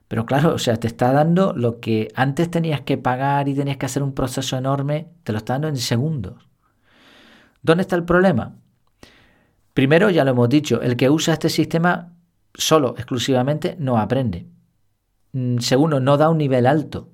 [0.07, 3.77] pero claro, o sea, te está dando lo que antes tenías que pagar y tenías
[3.77, 6.47] que hacer un proceso enorme, te lo está dando en segundos.
[7.61, 8.55] ¿Dónde está el problema?
[9.73, 12.13] Primero, ya lo hemos dicho, el que usa este sistema
[12.53, 14.47] solo, exclusivamente, no aprende.
[15.33, 17.09] Mm, segundo, no da un nivel alto,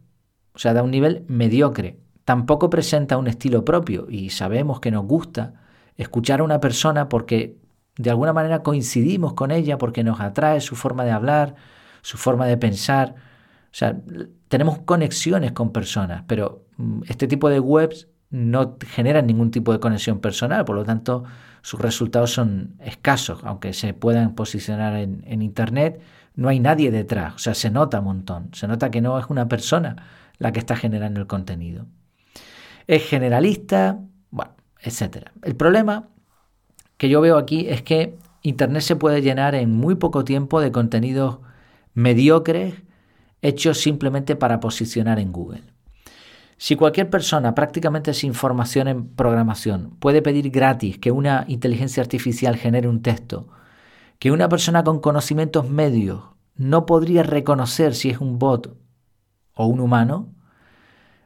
[0.53, 1.99] o sea, da un nivel mediocre.
[2.25, 5.53] Tampoco presenta un estilo propio y sabemos que nos gusta
[5.97, 7.57] escuchar a una persona porque
[7.97, 11.55] de alguna manera coincidimos con ella, porque nos atrae su forma de hablar,
[12.01, 13.15] su forma de pensar.
[13.65, 13.97] O sea,
[14.47, 19.79] tenemos conexiones con personas, pero mm, este tipo de webs no generan ningún tipo de
[19.79, 21.23] conexión personal, por lo tanto
[21.61, 26.01] sus resultados son escasos, aunque se puedan posicionar en, Internet,
[26.35, 29.25] no hay nadie detrás, o sea, se nota un montón, se nota que no es
[29.29, 29.97] una persona
[30.41, 31.85] la que está generando el contenido.
[32.87, 33.99] Es generalista,
[34.31, 35.29] bueno, etc.
[35.43, 36.09] El problema
[36.97, 40.71] que yo veo aquí es que Internet se puede llenar en muy poco tiempo de
[40.71, 41.37] contenidos
[41.93, 42.73] mediocres
[43.43, 45.61] hechos simplemente para posicionar en Google.
[46.57, 52.55] Si cualquier persona prácticamente sin formación en programación puede pedir gratis que una inteligencia artificial
[52.55, 53.47] genere un texto,
[54.17, 56.23] que una persona con conocimientos medios
[56.55, 58.81] no podría reconocer si es un bot
[59.53, 60.33] o un humano,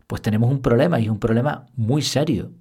[0.08, 2.52] pues tenemos un problema y un problema muy serio.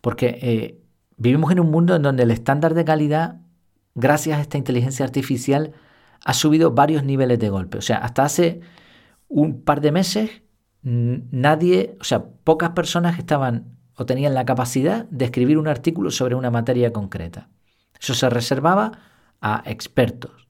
[0.00, 0.82] Porque eh,
[1.16, 3.40] vivimos en un mundo en donde el estándar de calidad,
[3.94, 5.72] gracias a esta inteligencia artificial,
[6.24, 7.78] ha subido varios niveles de golpe.
[7.78, 8.60] O sea, hasta hace
[9.28, 10.42] un par de meses
[10.82, 16.34] nadie, o sea, pocas personas estaban o tenían la capacidad de escribir un artículo sobre
[16.34, 17.48] una materia concreta.
[18.00, 18.92] Eso se reservaba
[19.42, 20.48] a expertos.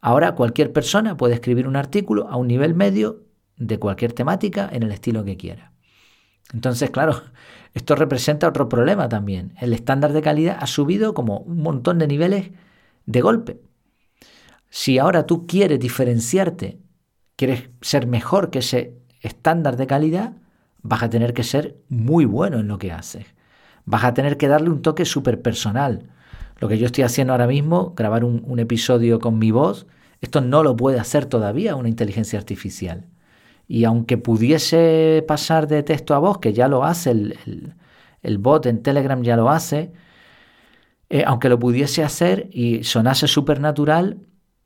[0.00, 3.24] Ahora cualquier persona puede escribir un artículo a un nivel medio
[3.58, 5.72] de cualquier temática en el estilo que quiera.
[6.52, 7.22] Entonces, claro,
[7.74, 9.54] esto representa otro problema también.
[9.60, 12.50] El estándar de calidad ha subido como un montón de niveles
[13.06, 13.60] de golpe.
[14.70, 16.78] Si ahora tú quieres diferenciarte,
[17.36, 20.34] quieres ser mejor que ese estándar de calidad,
[20.82, 23.26] vas a tener que ser muy bueno en lo que haces.
[23.84, 26.10] Vas a tener que darle un toque súper personal.
[26.58, 29.86] Lo que yo estoy haciendo ahora mismo, grabar un, episodio con mi voz,
[30.20, 33.06] esto no lo puede hacer todavía una inteligencia artificial.
[33.68, 38.82] Y aunque pudiese pasar de texto a voz, que ya lo hace el, bot en
[38.82, 39.92] Telegram, ya lo hace,
[41.10, 44.18] eh, aunque lo pudiese hacer y sonase súper natural,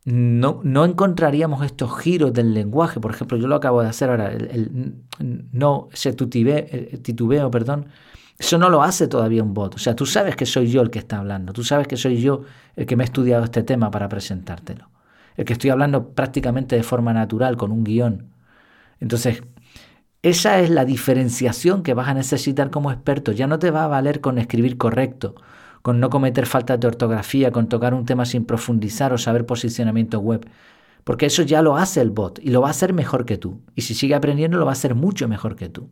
[0.05, 3.01] no, no, encontraríamos estos giros del lenguaje.
[3.01, 4.95] Por ejemplo, yo lo acabo de hacer ahora, el,
[5.53, 7.87] no, ese titubeo, perdón,
[8.39, 9.77] eso no lo hace todavía un bot.
[9.77, 12.21] O sea, tú sabes que soy yo el que está hablando, tú sabes que soy
[12.21, 12.43] yo
[12.77, 14.91] el que me he estudiado este tema para presentártelo,
[15.37, 18.32] el que estoy hablando prácticamente de forma natural, con un guion.
[19.03, 19.43] Entonces,
[20.23, 23.33] esa es la diferenciación que vas a necesitar como experto.
[23.33, 25.35] Ya no te va a valer con escribir correcto
[25.83, 30.21] con no cometer faltas de ortografía, con tocar un tema sin profundizar o saber posicionamiento
[30.21, 30.49] web.
[31.05, 33.61] Porque eso ya lo hace el bot y lo va a hacer mejor que tú.
[33.75, 35.91] Y si sigue aprendiendo, lo va a hacer mucho mejor que tú.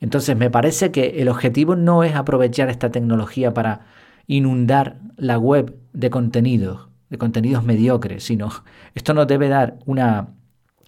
[0.00, 3.82] Entonces, me parece que el objetivo no es aprovechar esta tecnología para
[4.26, 8.50] inundar la web de contenidos, de contenidos mediocres, sino
[8.94, 10.30] esto nos debe dar una,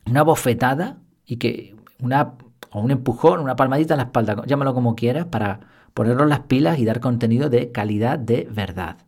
[0.06, 2.34] una bofetada y que una,
[2.70, 5.60] o un empujón, una palmadita en la espalda, llámalo como quieras, para
[5.94, 8.98] ponernos las pilas y dar contenido de calidad de verdad.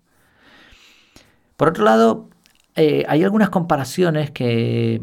[1.57, 2.29] Por otro lado,
[2.77, 5.03] eh, hay algunas comparaciones que,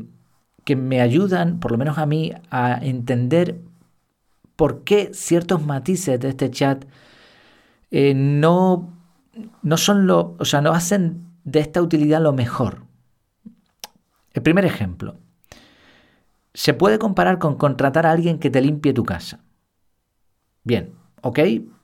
[0.64, 3.62] que me ayudan, por lo menos a mí, a entender
[4.56, 6.86] por qué ciertos matices de este chat
[7.90, 8.94] eh, no,
[9.64, 12.84] no son lo, o sea, no hacen de esta utilidad lo mejor.
[14.34, 15.16] El primer ejemplo.
[16.54, 19.40] Se puede comparar con contratar a alguien que te limpie tu casa.
[20.64, 21.40] Bien, ok,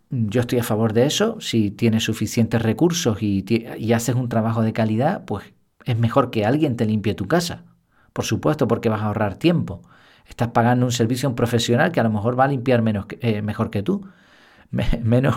[0.10, 1.40] yo estoy a favor de eso.
[1.40, 5.54] Si tienes suficientes recursos y, haces un trabajo de calidad, pues
[5.86, 7.64] es mejor que alguien te limpie tu casa.
[8.14, 9.82] Por supuesto, porque vas a ahorrar tiempo.
[10.28, 12.84] Estás pagando un servicio a un profesional que a lo mejor va a limpiar
[13.22, 14.08] eh, mejor que tú.
[15.04, 15.36] menos,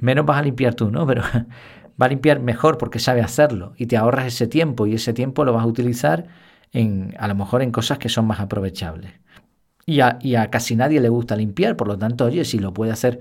[0.00, 1.06] menos vas a limpiar tú, ¿no?
[1.06, 1.22] Pero
[2.00, 5.44] va a limpiar mejor porque sabe hacerlo y te ahorras ese tiempo y ese tiempo
[5.44, 6.26] lo vas a utilizar
[7.18, 9.12] a lo mejor en cosas que son más aprovechables.
[9.86, 12.72] Y a, y a casi nadie le gusta limpiar, por lo tanto, oye, si lo
[12.72, 13.20] puede hacer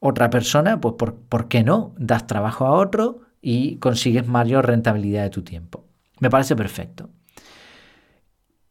[0.00, 1.94] otra persona, pues ¿por, qué no?
[1.98, 5.84] Das trabajo a otro y consigues mayor rentabilidad de tu tiempo.
[6.18, 7.10] Me parece perfecto.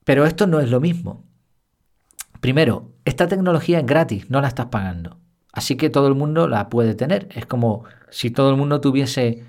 [0.03, 1.23] Pero esto no es lo mismo.
[2.41, 5.19] Primero, esta tecnología es gratis, no la estás pagando.
[5.51, 7.27] Así que todo el mundo la puede tener.
[7.33, 9.43] Es como si todo el mundo tuviese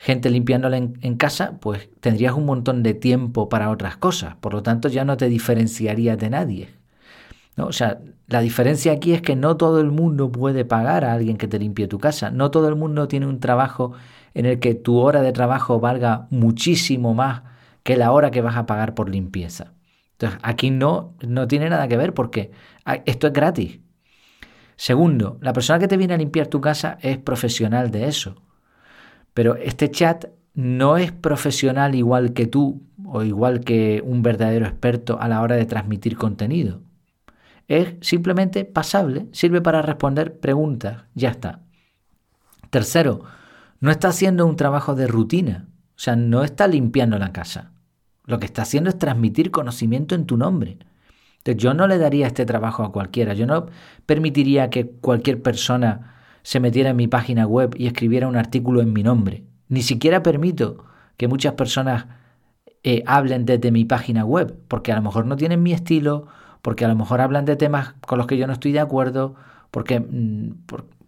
[0.00, 4.34] gente limpiándola en, casa, pues tendrías un montón de tiempo para otras cosas.
[4.36, 6.68] Por lo tanto, ya no te diferenciarías de nadie.
[7.58, 11.36] O sea, la diferencia aquí es que no todo el mundo puede pagar a alguien
[11.36, 12.30] que te limpie tu casa.
[12.30, 13.92] No todo el mundo tiene un trabajo
[14.32, 17.42] en el que tu hora de trabajo valga muchísimo más
[17.82, 19.74] que la hora que vas a pagar por limpieza.
[20.12, 22.52] Entonces, aquí no, no tiene nada que ver porque
[23.04, 23.80] esto es gratis.
[24.76, 28.36] Segundo, la persona que te viene a limpiar tu casa es profesional de eso.
[29.34, 35.20] Pero este chat no es profesional igual que tú o igual que un verdadero experto
[35.20, 36.80] a la hora de transmitir contenido
[37.70, 41.60] es simplemente pasable, sirve para responder preguntas, ya está.
[42.68, 43.22] Tercero,
[43.78, 47.70] no está haciendo un trabajo de rutina, o sea, no está limpiando la casa.
[48.24, 50.78] Lo que está haciendo es transmitir conocimiento en tu nombre.
[51.38, 53.66] Entonces, yo no le daría este trabajo a cualquiera, yo no
[54.04, 58.92] permitiría que cualquier persona se metiera en mi página web y escribiera un artículo en
[58.92, 59.44] mi nombre.
[59.68, 60.84] Ni siquiera permito
[61.16, 62.06] que muchas personas
[62.82, 66.28] eh, hablen desde mi página web, porque a lo mejor no tienen mi estilo
[66.62, 69.34] porque a lo mejor hablan de temas con los que yo no estoy de acuerdo,
[69.70, 70.50] porque, mm,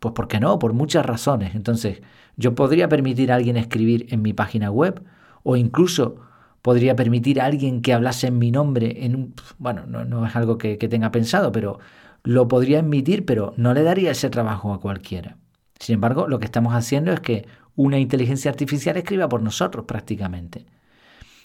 [0.01, 0.59] Pues ¿por qué no?
[0.59, 1.55] Por muchas razones.
[1.55, 2.03] Entonces,
[2.37, 5.03] yo podría permitir a alguien escribir en mi página web
[5.45, 6.17] o incluso
[6.61, 9.35] podría permitir a alguien que hablase en mi nombre en un...
[9.59, 11.79] Bueno, no, es algo que tenga pensado, pero
[12.25, 15.37] lo podría admitir, pero no le daría ese trabajo a cualquiera.
[15.79, 20.67] Sin embargo, lo que estamos haciendo es que una inteligencia artificial escriba por nosotros prácticamente.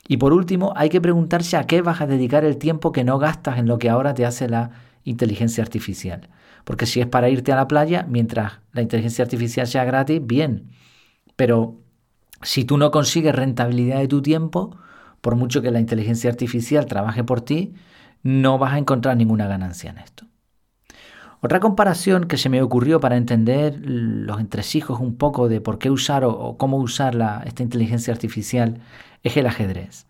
[0.08, 3.18] Y por último, hay que preguntarse a qué vas a dedicar el tiempo que no
[3.20, 4.72] gastas en lo que ahora te hace la
[5.04, 6.30] inteligencia artificial.
[6.64, 10.70] Porque si es para irte a la playa, mientras la inteligencia artificial sea gratis, bien.
[11.36, 11.82] Pero
[12.42, 14.78] si tú no consigues rentabilidad de tu tiempo,
[15.22, 17.74] por mucho que la inteligencia artificial trabaje por ti,
[18.24, 20.26] no vas a encontrar ninguna ganancia en esto.
[21.40, 25.92] Otra comparación que se me ocurrió para entender los entresijos un poco de por qué
[25.92, 28.80] usar o, cómo usar esta inteligencia artificial
[29.24, 30.08] es el ajedrez.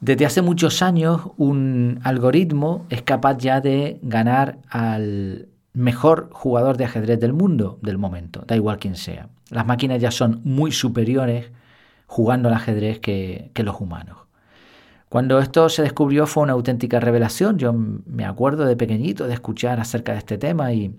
[0.00, 6.84] Desde hace muchos años un algoritmo es capaz ya de ganar al mejor jugador de
[6.84, 9.28] ajedrez del mundo del momento, da igual quién sea.
[9.50, 11.50] Las máquinas ya son muy superiores
[12.06, 14.25] jugando al ajedrez que los humanos.
[15.16, 17.56] Cuando esto se descubrió fue una auténtica revelación.
[17.56, 20.94] Yo me acuerdo de pequeñito de escuchar acerca de este tema y,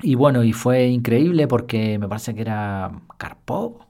[0.00, 3.80] y bueno, y fue increíble porque me parece que era Karpov,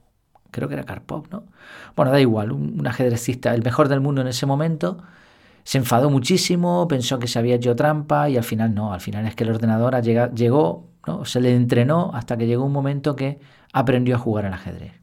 [0.51, 1.45] creo que era Karpov, ¿no?
[1.95, 4.97] Bueno, da igual, un, ajedrecista, el mejor del mundo en ese momento,
[5.63, 9.25] se enfadó muchísimo, pensó que se había hecho trampa y al final no, al final
[9.25, 11.23] es que el ordenador llegó, ¿no?
[11.23, 13.39] se le entrenó hasta que llegó un momento que
[13.71, 14.99] aprendió a jugar al ajedrez.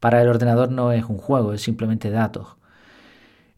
[0.00, 2.56] Para el ordenador no es un juego, es simplemente datos.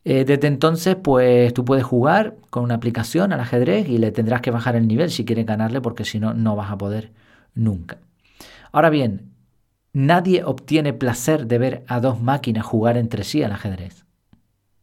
[0.08, 4.40] Eh, desde entonces, pues tú puedes jugar con una aplicación al ajedrez y le tendrás
[4.40, 7.10] que bajar el nivel si quieres ganarle, porque si no, no vas a poder
[7.56, 7.98] nunca.
[8.70, 9.32] Ahora bien,
[9.92, 14.04] nadie obtiene placer de ver a dos máquinas jugar entre sí al ajedrez.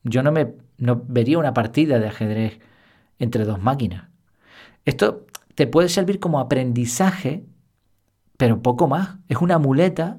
[0.03, 2.59] Yo no me no vería una partida de ajedrez
[3.17, 4.09] entre dos máquinas.
[4.83, 7.45] Esto te puede servir como aprendizaje,
[8.35, 9.19] pero poco más.
[9.29, 10.17] Es una muleta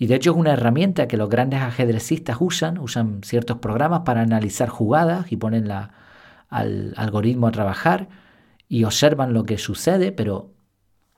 [0.00, 4.22] y de hecho es una herramienta que los grandes ajedrecistas usan, usan ciertos programas para
[4.22, 8.08] analizar jugadas y ponen al algoritmo a trabajar
[8.66, 10.52] y observan lo que sucede, pero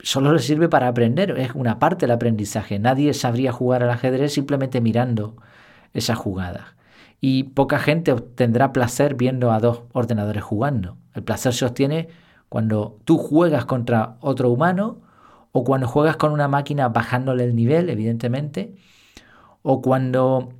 [0.01, 2.81] solo les sirve para aprender, es una parte del aprendizaje.
[2.81, 5.37] Nadie sabría jugar al ajedrez simplemente mirando
[5.95, 6.75] esas jugadas.
[7.21, 10.97] Y poca gente obtendrá placer viendo a dos ordenadores jugando.
[11.15, 12.09] El placer se obtiene
[12.49, 15.03] cuando tú juegas contra otro humano
[15.53, 18.75] o cuando juegas con una máquina bajándole el nivel, evidentemente,
[19.63, 20.55] o cuando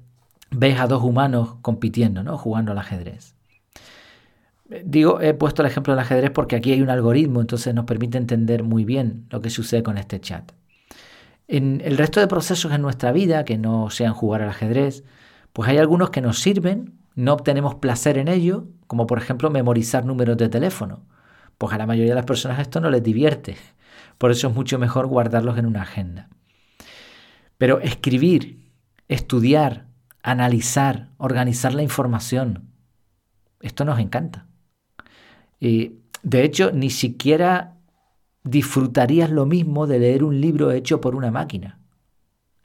[0.51, 2.39] ves a dos humanos compitiendo, ¿no?
[2.39, 3.35] jugando al ajedrez.
[4.85, 8.17] Digo, he puesto el ejemplo del ajedrez porque aquí hay un algoritmo, entonces nos permite
[8.17, 10.53] entender muy bien lo que sucede con este chat.
[11.49, 15.05] En el resto de procesos en nuestra vida, que no sean jugar al ajedrez,
[15.53, 20.07] pues hay algunos que nos sirven, no obtenemos placer en ello, como por ejemplo memorizar
[20.07, 21.05] números de teléfono.
[21.59, 23.57] Pues a la mayoría de las personas esto no les divierte.
[24.19, 26.29] Por eso es mucho mejor guardarlos en una agenda.
[27.59, 28.71] Pero escribir,
[29.09, 29.87] estudiar,
[30.23, 32.71] analizar, organizar la información,
[33.61, 34.47] esto nos encanta.
[35.61, 37.77] Y de hecho, ni siquiera
[38.45, 41.79] disfrutarías lo mismo de leer un libro hecho por una máquina,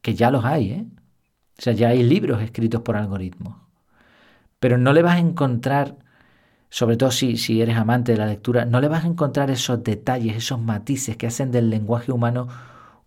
[0.02, 0.86] que ya los hay, ¿eh?
[1.58, 3.58] O sea, ya hay libros escritos por algoritmos.
[4.60, 5.98] Pero no le vas a encontrar
[6.70, 9.84] sobre todo si, si eres amante de la lectura, no le vas a encontrar esos
[9.84, 12.48] detalles, esos matices que hacen del lenguaje humano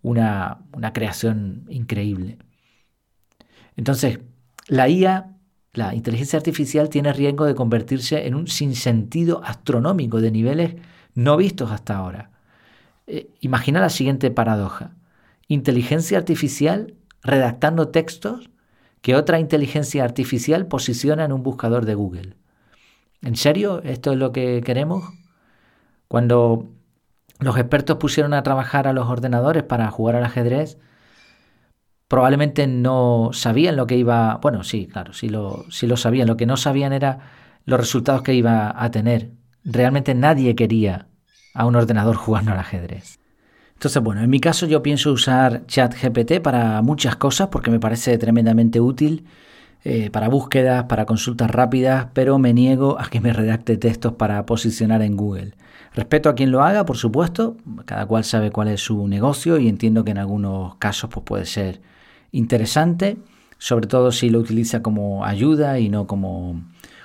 [0.02, 2.38] una, una creación increíble.
[3.76, 4.20] Entonces,
[4.66, 5.36] la IA,
[5.72, 10.74] la inteligencia artificial, tiene riesgo de convertirse en un sinsentido astronómico de niveles
[11.14, 12.30] no vistos hasta ahora.
[13.06, 14.92] Eh, imagina la siguiente paradoja.
[15.48, 18.50] Inteligencia artificial redactando textos
[19.02, 22.36] que otra inteligencia artificial posiciona en un buscador de Google.
[23.22, 25.04] ¿En serio esto es lo que queremos?
[26.08, 26.70] Cuando
[27.38, 30.78] los expertos pusieron a trabajar a los ordenadores para jugar al ajedrez,
[32.08, 36.36] probablemente no sabían lo que iba, bueno, sí, claro, sí lo, sí lo sabían, lo
[36.36, 37.20] que no sabían era
[37.64, 39.30] los resultados que iba a tener.
[39.64, 41.06] Realmente nadie quería
[41.54, 43.20] a un ordenador jugando al ajedrez.
[43.74, 48.18] Entonces, bueno, en mi caso yo pienso usar ChatGPT para muchas cosas porque me parece
[48.18, 49.26] tremendamente útil
[49.82, 54.44] eh, para búsquedas, para consultas rápidas, pero me niego a que me redacte textos para
[54.44, 55.54] posicionar en Google.
[55.94, 57.56] Respeto a quien lo haga, por supuesto,
[57.86, 61.46] cada cual sabe cuál es su negocio y entiendo que en algunos casos pues, puede
[61.46, 61.80] ser
[62.30, 63.18] interesante,
[63.58, 66.62] sobre todo si lo utiliza como ayuda y no como,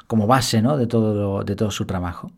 [0.07, 0.78] como base ¿no?
[0.78, 2.32] de, todo de todo su trabajo.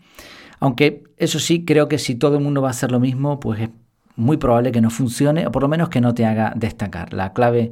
[0.60, 3.62] Aunque eso sí, creo que si todo el mundo va a hacer lo mismo, pues
[3.62, 3.70] es
[4.16, 7.14] muy probable que no funcione o por lo menos que no te haga destacar.
[7.14, 7.72] La clave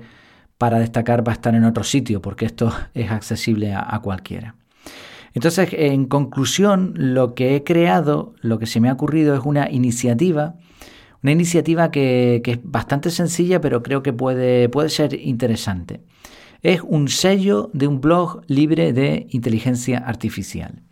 [0.57, 4.55] para destacar va a estar en otro sitio, porque esto es accesible a, cualquiera.
[5.33, 9.69] Entonces, en conclusión, lo que he creado, lo que se me ha ocurrido es una
[9.69, 10.55] iniciativa,
[11.23, 16.01] Una iniciativa que, es bastante sencilla, pero creo que puede, puede ser interesante.
[16.61, 20.83] Es un sello de un blog libre de inteligencia artificial.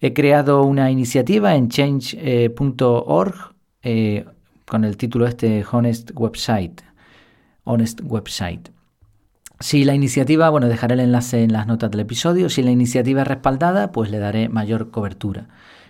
[0.00, 3.34] He creado una iniciativa en change.org
[3.82, 4.24] eh,
[4.66, 6.82] con el título este Honest Website.
[7.64, 8.70] Honest Website.
[9.60, 12.48] Si la iniciativa, bueno, dejaré el enlace en las notas del episodio.
[12.48, 15.48] Si la iniciativa es respaldada, pues le daré mayor cobertura.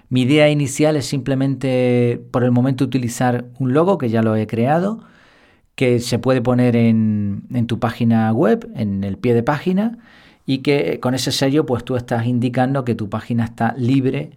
[0.09, 4.47] Mi idea inicial es simplemente por el momento utilizar un logo que ya lo he
[4.47, 5.01] creado,
[5.75, 9.99] que se puede poner en, en tu página web, en el pie de página,
[10.47, 14.31] y que con ese sello pues tú estás indicando que tu página está libre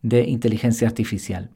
[0.00, 1.50] de inteligencia artificial.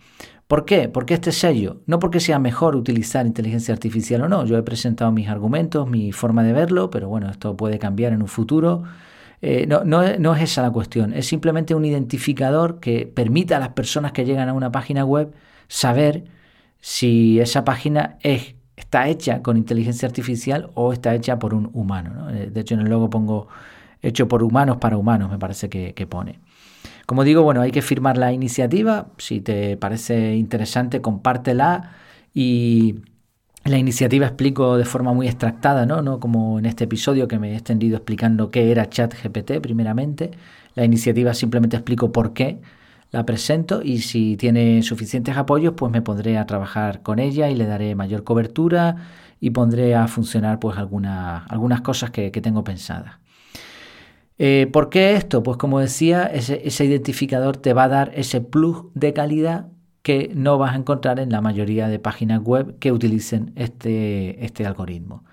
[0.53, 0.91] ¿Por qué?
[0.91, 1.81] ¿Por qué este sello?
[1.87, 4.45] No porque sea mejor utilizar inteligencia artificial o no.
[4.45, 8.21] Yo he presentado mis argumentos, mi forma de verlo, pero bueno, esto puede cambiar en
[8.21, 8.83] un futuro.
[9.41, 14.13] Eh, no, es esa la cuestión, es simplemente un identificador que permita a las personas
[14.13, 15.33] que llegan a una página web
[15.69, 16.25] saber
[16.81, 22.29] si esa página es, está hecha con inteligencia artificial o está hecha por un humano.
[22.29, 23.49] Eh, de hecho, en el logo pongo
[24.03, 26.41] hecho por humanos para humanos, me parece que, pone.
[27.07, 29.09] Como digo, bueno, hay que firmar la iniciativa.
[29.19, 31.93] Si te parece interesante, compártela.
[32.35, 32.97] Y
[33.65, 36.03] la iniciativa explico de forma muy extractada, ¿no?
[36.03, 40.31] No como en este episodio que me he extendido explicando qué era ChatGPT primeramente.
[40.75, 42.61] La iniciativa simplemente explico por qué
[43.11, 47.55] la presento y si tiene suficientes apoyos, pues me pondré a trabajar con ella y
[47.55, 48.97] le daré mayor cobertura
[49.39, 53.22] y pondré a funcionar pues algunas cosas que tengo pensadas.
[54.39, 55.43] Eh, ¿Por qué esto?
[55.43, 59.67] Pues como decía, ese, identificador te va a dar ese plus de calidad
[60.03, 64.67] que no vas a encontrar en la mayoría de páginas web que utilicen este, este
[64.67, 65.25] algoritmo.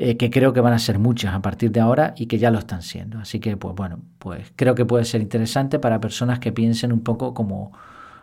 [0.00, 2.52] Eh, que creo que van a ser muchas a partir de ahora y que ya
[2.52, 3.18] lo están siendo.
[3.18, 7.00] Así que, pues bueno, pues creo que puede ser interesante para personas que piensen un
[7.00, 7.72] poco como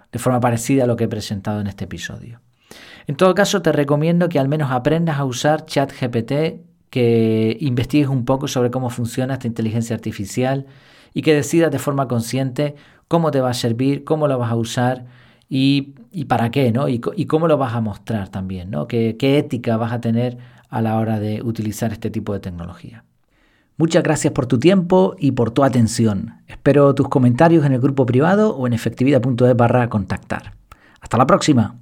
[0.10, 2.40] de forma parecida a lo que he presentado en este episodio.
[3.08, 6.32] En todo caso, te recomiendo que al menos aprendas a usar ChatGPT
[6.96, 10.66] que investigues un poco sobre cómo funciona esta inteligencia artificial
[11.14, 12.76] y que decidas de forma consciente
[13.10, 15.06] cómo te va a servir, cómo lo vas a usar
[15.50, 15.94] y,
[16.30, 16.88] para qué, ¿no?
[16.88, 18.88] Y, cómo lo vas a mostrar también, ¿no?
[18.88, 20.38] ¿Qué, qué ética vas a tener
[20.70, 23.04] a la hora de utilizar este tipo de tecnología.
[23.78, 26.36] Muchas gracias por tu tiempo y por tu atención.
[26.48, 30.54] Espero tus comentarios en el grupo privado o en efectividad.es barra contactar.
[31.02, 31.76] Hasta la próxima.